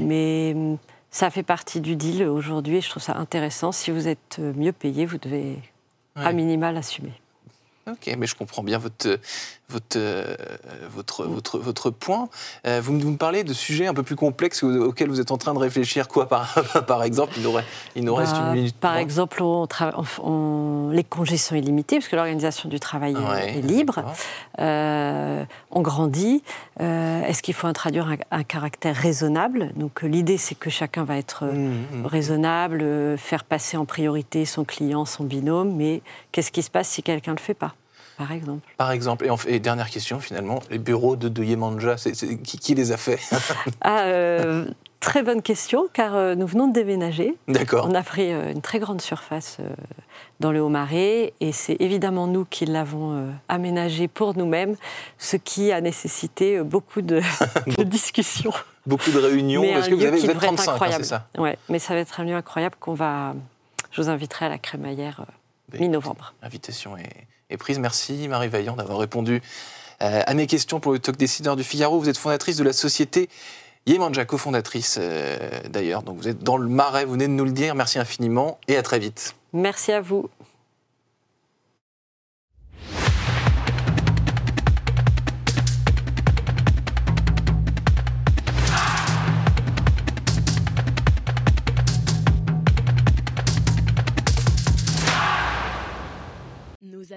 Mais 0.00 0.52
hum, 0.54 0.76
ça 1.10 1.30
fait 1.30 1.42
partie 1.42 1.80
du 1.80 1.96
deal 1.96 2.24
aujourd'hui 2.24 2.76
et 2.76 2.80
je 2.80 2.90
trouve 2.90 3.02
ça 3.02 3.16
intéressant. 3.16 3.72
Si 3.72 3.90
vous 3.90 4.08
êtes 4.08 4.38
mieux 4.38 4.72
payé, 4.72 5.06
vous 5.06 5.18
devez 5.18 5.58
à 6.14 6.32
minima 6.32 6.72
l'assumer. 6.72 7.12
Ok, 7.92 8.14
mais 8.18 8.26
je 8.26 8.34
comprends 8.34 8.62
bien 8.62 8.78
votre, 8.78 9.18
votre, 9.68 9.96
euh, 9.96 10.34
votre, 10.90 11.24
votre, 11.24 11.58
votre 11.58 11.90
point. 11.90 12.28
Euh, 12.66 12.80
vous, 12.82 12.92
me 12.92 13.16
parlez 13.16 13.44
de 13.44 13.52
sujets 13.52 13.86
un 13.86 13.94
peu 13.94 14.02
plus 14.02 14.16
complexes 14.16 14.62
auxquels 14.62 15.08
vous 15.08 15.20
êtes 15.20 15.30
en 15.30 15.36
train 15.36 15.52
de 15.52 15.58
réfléchir. 15.58 16.08
Quoi, 16.08 16.28
par, 16.28 16.54
par 16.86 17.02
exemple 17.02 17.34
Il 17.36 17.42
nous, 17.42 17.52
reste, 17.52 17.68
il 17.94 18.04
nous 18.04 18.14
reste 18.14 18.34
une 18.34 18.42
bah, 18.42 18.52
minute. 18.52 18.76
Par 18.76 18.96
exemple, 18.96 19.42
on 19.42 20.90
les 20.92 21.04
congés 21.04 21.36
sont 21.36 21.54
illimités, 21.54 21.96
parce 21.96 22.08
que 22.08 22.16
l'organisation 22.16 22.68
du 22.68 22.80
travail 22.80 23.16
est 23.46 23.60
libre. 23.60 24.04
Euh, 24.58 25.44
on 25.70 25.82
grandit. 25.82 26.42
Est-ce 26.80 27.42
qu'il 27.42 27.54
faut 27.54 27.66
introduire 27.66 28.16
un, 28.30 28.42
caractère 28.42 28.96
raisonnable? 28.96 29.72
Donc 29.76 30.02
l'idée, 30.02 30.38
c'est 30.38 30.54
que 30.54 30.70
chacun 30.70 31.04
va 31.04 31.16
être 31.16 31.44
mmh, 31.44 32.00
mmh. 32.02 32.06
raisonnable, 32.06 33.18
faire 33.18 33.44
passer 33.44 33.76
en 33.76 33.84
priorité 33.84 34.44
son 34.44 34.64
client, 34.64 35.04
son 35.04 35.24
binôme, 35.24 35.74
mais 35.74 36.00
qu'est-ce 36.32 36.50
qui 36.50 36.62
se 36.62 36.70
passe 36.70 36.88
si 36.88 37.02
quelqu'un 37.02 37.32
ne 37.32 37.36
le 37.36 37.42
fait 37.42 37.54
pas? 37.54 37.74
Par 38.18 38.32
exemple. 38.32 38.68
Par 38.76 38.90
exemple. 38.90 39.30
Et, 39.46 39.60
dernière 39.60 39.88
question, 39.88 40.18
finalement, 40.18 40.60
les 40.70 40.78
bureaux 40.78 41.14
de, 41.14 41.28
de 41.28 41.44
Yemanja, 41.44 41.94
qui, 42.42 42.74
les 42.74 42.92
a 42.92 42.96
faits 42.96 43.20
ah, 43.80 44.00
euh, 44.02 44.66
Très 44.98 45.22
bonne 45.22 45.42
question, 45.42 45.86
car 45.92 46.16
euh, 46.16 46.34
nous 46.34 46.48
venons 46.48 46.66
de 46.66 46.72
déménager. 46.72 47.36
D'accord. 47.46 47.86
On 47.88 47.94
a 47.94 48.02
pris 48.02 48.32
euh, 48.32 48.50
une 48.50 48.60
très 48.60 48.80
grande 48.80 49.00
surface 49.00 49.58
dans 50.40 50.50
le 50.50 50.60
Haut-Marais, 50.60 51.32
et 51.38 51.52
c'est 51.52 51.76
évidemment 51.78 52.26
nous 52.26 52.44
qui 52.44 52.66
l'avons 52.66 53.32
aménagé 53.48 54.08
pour 54.08 54.36
nous-mêmes, 54.36 54.74
ce 55.18 55.36
qui 55.36 55.70
a 55.70 55.80
nécessité 55.80 56.60
beaucoup 56.62 57.02
de, 57.02 57.22
discussions. 57.84 58.52
Beaucoup 58.84 59.12
de 59.12 59.18
réunions, 59.18 59.64
parce 59.72 59.88
que 59.88 59.94
vous 59.94 60.04
avez, 60.04 60.18
vous 60.18 60.34
35, 60.34 60.82
hein, 60.82 60.88
c'est 60.96 61.04
ça 61.04 61.28
Ouais, 61.38 61.56
mais 61.68 61.78
ça 61.78 61.94
va 61.94 62.00
être 62.00 62.18
un 62.18 62.24
lieu 62.24 62.34
incroyable 62.34 62.74
qu'on 62.80 62.94
va... 62.94 63.34
Je 63.92 64.02
vous 64.02 64.08
inviterai 64.08 64.46
à 64.46 64.48
la 64.48 64.58
crémaillère 64.58 65.24
mi-novembre. 65.78 66.34
L'invitation 66.42 66.96
est 66.96 67.27
prise. 67.56 67.78
Merci 67.78 68.28
Marie 68.28 68.48
Vaillant 68.48 68.76
d'avoir 68.76 68.98
répondu 68.98 69.40
euh, 70.02 70.22
à 70.26 70.34
mes 70.34 70.46
questions 70.46 70.80
pour 70.80 70.92
le 70.92 70.98
Talk 70.98 71.16
Décideur 71.16 71.56
du 71.56 71.64
Figaro. 71.64 71.98
Vous 71.98 72.08
êtes 72.08 72.18
fondatrice 72.18 72.56
de 72.56 72.64
la 72.64 72.72
société 72.72 73.28
Yemanja, 73.86 74.24
cofondatrice 74.26 74.98
euh, 75.00 75.36
d'ailleurs. 75.70 76.02
Donc 76.02 76.18
vous 76.18 76.28
êtes 76.28 76.42
dans 76.42 76.58
le 76.58 76.68
marais, 76.68 77.04
vous 77.04 77.12
venez 77.12 77.26
de 77.26 77.32
nous 77.32 77.44
le 77.44 77.52
dire. 77.52 77.74
Merci 77.74 77.98
infiniment 77.98 78.58
et 78.68 78.76
à 78.76 78.82
très 78.82 78.98
vite. 78.98 79.34
Merci 79.52 79.92
à 79.92 80.00
vous. 80.00 80.28